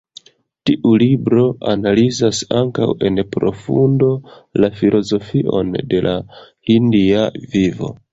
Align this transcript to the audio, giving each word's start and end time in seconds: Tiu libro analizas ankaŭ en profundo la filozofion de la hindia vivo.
Tiu 0.67 0.91
libro 1.01 1.41
analizas 1.73 2.39
ankaŭ 2.61 2.87
en 3.09 3.19
profundo 3.35 4.09
la 4.63 4.71
filozofion 4.79 5.69
de 5.93 6.01
la 6.07 6.15
hindia 6.71 7.29
vivo. 7.53 7.93